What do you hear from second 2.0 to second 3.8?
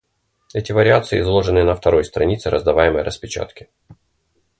странице раздаваемой распечатки.